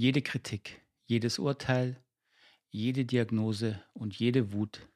[0.00, 2.02] Jede Kritik, jedes Urteil,
[2.70, 4.88] jede Diagnose und jede Wut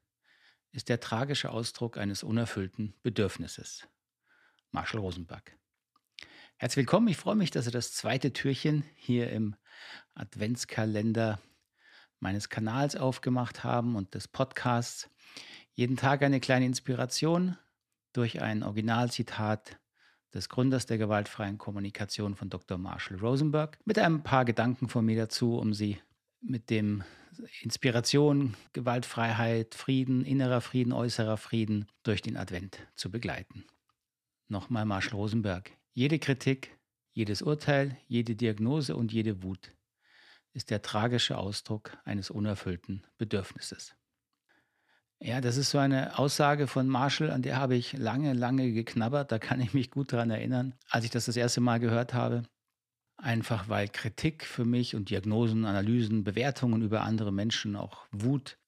[0.73, 3.87] ist der tragische Ausdruck eines unerfüllten Bedürfnisses.
[4.71, 5.59] Marshall Rosenberg.
[6.57, 9.57] Herzlich willkommen, ich freue mich, dass Sie das zweite Türchen hier im
[10.15, 11.39] Adventskalender
[12.19, 15.11] meines Kanals aufgemacht haben und des Podcasts.
[15.75, 17.59] Jeden Tag eine kleine Inspiration
[18.15, 19.79] durch ein Originalzitat
[20.35, 22.77] des Gründers der gewaltfreien Kommunikation von Dr.
[22.77, 25.99] Marshall Rosenberg, mit ein paar Gedanken von mir dazu, um Sie
[26.41, 27.05] mit dem
[27.63, 33.65] Inspiration, Gewaltfreiheit, Frieden, innerer Frieden, äußerer Frieden durch den Advent zu begleiten.
[34.49, 35.73] Nochmal Marshall Rosenberg.
[35.95, 36.77] Jede Kritik,
[37.13, 39.73] jedes Urteil, jede Diagnose und jede Wut
[40.53, 43.95] ist der tragische Ausdruck eines unerfüllten Bedürfnisses.
[45.21, 49.33] Ja, das ist so eine Aussage von Marshall, an der habe ich lange, lange geknabbert.
[49.33, 52.43] Da kann ich mich gut daran erinnern, als ich das das erste Mal gehört habe.
[53.17, 58.59] Einfach weil Kritik für mich und Diagnosen, Analysen, Bewertungen über andere Menschen, auch Wut,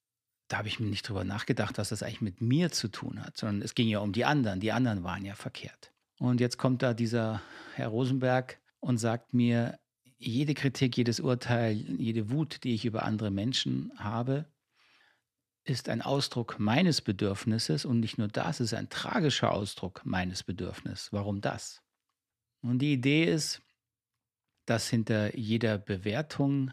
[0.48, 3.36] da habe ich mir nicht drüber nachgedacht, was das eigentlich mit mir zu tun hat,
[3.36, 4.60] sondern es ging ja um die anderen.
[4.60, 5.92] Die anderen waren ja verkehrt.
[6.18, 7.42] Und jetzt kommt da dieser
[7.74, 9.78] Herr Rosenberg und sagt mir,
[10.18, 14.46] jede Kritik, jedes Urteil, jede Wut, die ich über andere Menschen habe,
[15.66, 21.12] ist ein Ausdruck meines Bedürfnisses und nicht nur das, ist ein tragischer Ausdruck meines Bedürfnisses.
[21.12, 21.82] Warum das?
[22.62, 23.62] Und die Idee ist,
[24.64, 26.72] dass hinter jeder Bewertung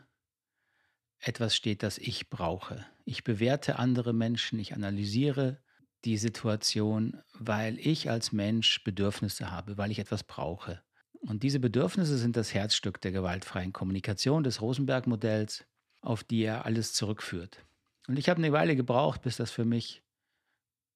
[1.19, 2.85] etwas steht, das ich brauche.
[3.05, 5.61] Ich bewerte andere Menschen, ich analysiere
[6.05, 10.83] die Situation, weil ich als Mensch Bedürfnisse habe, weil ich etwas brauche.
[11.22, 15.66] Und diese Bedürfnisse sind das Herzstück der gewaltfreien Kommunikation des Rosenberg-Modells,
[16.02, 17.66] auf die er alles zurückführt.
[18.07, 20.03] Und ich habe eine Weile gebraucht, bis das für mich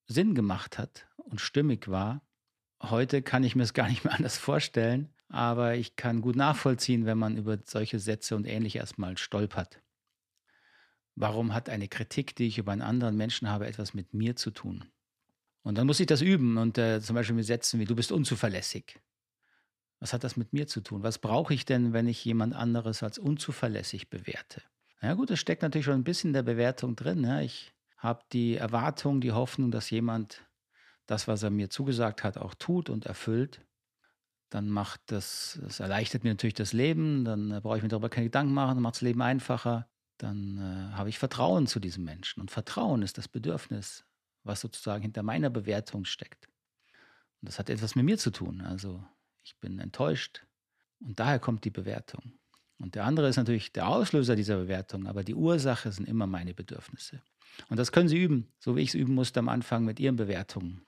[0.06, 2.22] Sinn gemacht hat und stimmig war.
[2.82, 7.06] Heute kann ich mir es gar nicht mehr anders vorstellen, aber ich kann gut nachvollziehen,
[7.06, 9.82] wenn man über solche Sätze und ähnliche erstmal stolpert.
[11.16, 14.52] Warum hat eine Kritik, die ich über einen anderen Menschen habe, etwas mit mir zu
[14.52, 14.86] tun?
[15.64, 18.12] Und dann muss ich das üben und äh, zum Beispiel mit Sätzen wie du bist
[18.12, 19.00] unzuverlässig.
[20.00, 21.02] Was hat das mit mir zu tun?
[21.04, 24.62] Was brauche ich denn, wenn ich jemand anderes als unzuverlässig bewerte?
[25.02, 27.24] Ja gut, das steckt natürlich schon ein bisschen in der Bewertung drin.
[27.24, 27.42] Ja.
[27.42, 30.44] Ich habe die Erwartung, die Hoffnung, dass jemand
[31.06, 33.62] das, was er mir zugesagt hat, auch tut und erfüllt.
[34.50, 38.10] Dann macht das, das erleichtert mir natürlich das Leben, dann äh, brauche ich mir darüber
[38.10, 39.90] keine Gedanken machen, dann macht das Leben einfacher.
[40.18, 42.42] Dann äh, habe ich Vertrauen zu diesem Menschen.
[42.42, 44.06] Und Vertrauen ist das Bedürfnis,
[44.44, 46.48] was sozusagen hinter meiner Bewertung steckt.
[47.42, 48.62] Und das hat etwas mit mir zu tun.
[48.62, 49.04] Also
[49.44, 50.46] ich bin enttäuscht
[51.00, 52.34] und daher kommt die Bewertung.
[52.80, 56.54] Und der andere ist natürlich der Auslöser dieser Bewertung, aber die Ursache sind immer meine
[56.54, 57.22] Bedürfnisse.
[57.70, 60.16] Und das können Sie üben, so wie ich es üben musste am Anfang mit Ihren
[60.16, 60.86] Bewertungen.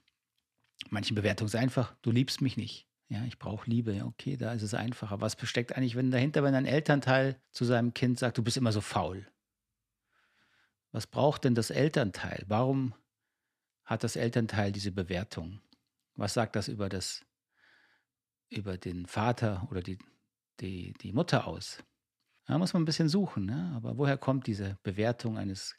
[0.89, 2.87] Manche Bewertungen sind einfach, du liebst mich nicht.
[3.09, 3.93] Ja, ich brauche Liebe.
[3.93, 5.19] Ja, okay, da ist es einfacher.
[5.19, 8.71] Was steckt eigentlich, wenn dahinter, wenn ein Elternteil zu seinem Kind sagt, du bist immer
[8.71, 9.27] so faul?
[10.91, 12.45] Was braucht denn das Elternteil?
[12.47, 12.93] Warum
[13.83, 15.59] hat das Elternteil diese Bewertung?
[16.15, 17.25] Was sagt das über, das,
[18.49, 19.97] über den Vater oder die,
[20.61, 21.83] die, die Mutter aus?
[22.45, 23.45] Da muss man ein bisschen suchen.
[23.45, 23.71] Ne?
[23.75, 25.75] Aber woher kommt diese Bewertung eines,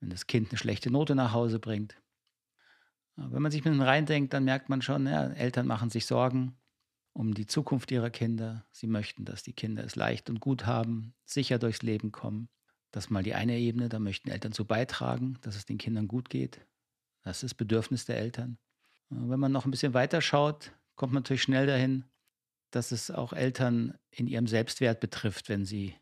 [0.00, 2.00] wenn das Kind eine schlechte Note nach Hause bringt?
[3.16, 6.56] Wenn man sich mit reindenkt, dann merkt man schon, ja, Eltern machen sich Sorgen
[7.12, 8.64] um die Zukunft ihrer Kinder.
[8.70, 12.48] Sie möchten, dass die Kinder es leicht und gut haben, sicher durchs Leben kommen.
[12.92, 16.06] Das ist mal die eine Ebene, da möchten Eltern zu beitragen, dass es den Kindern
[16.06, 16.64] gut geht.
[17.22, 18.56] Das ist Bedürfnis der Eltern.
[19.10, 22.04] Wenn man noch ein bisschen weiter schaut, kommt man natürlich schnell dahin,
[22.70, 25.94] dass es auch Eltern in ihrem Selbstwert betrifft, wenn sie,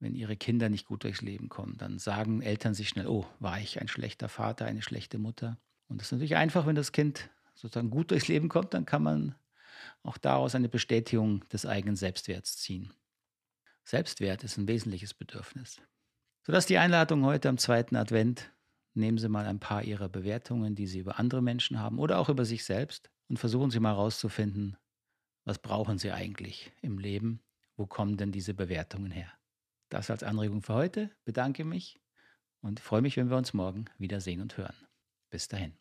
[0.00, 1.76] wenn ihre Kinder nicht gut durchs Leben kommen.
[1.76, 5.58] Dann sagen Eltern sich schnell, oh, war ich ein schlechter Vater, eine schlechte Mutter.
[5.88, 9.02] Und das ist natürlich einfach, wenn das Kind sozusagen gut durchs Leben kommt, dann kann
[9.02, 9.34] man
[10.02, 12.92] auch daraus eine Bestätigung des eigenen Selbstwerts ziehen.
[13.84, 15.80] Selbstwert ist ein wesentliches Bedürfnis.
[16.42, 18.50] Sodass die Einladung heute am zweiten Advent,
[18.94, 22.28] nehmen Sie mal ein paar Ihrer Bewertungen, die Sie über andere Menschen haben oder auch
[22.28, 24.76] über sich selbst und versuchen Sie mal herauszufinden,
[25.44, 27.40] was brauchen Sie eigentlich im Leben?
[27.76, 29.32] Wo kommen denn diese Bewertungen her?
[29.88, 31.10] Das als Anregung für heute.
[31.24, 32.00] Bedanke mich
[32.60, 34.76] und freue mich, wenn wir uns morgen wiedersehen und hören.
[35.30, 35.76] Bis dahin.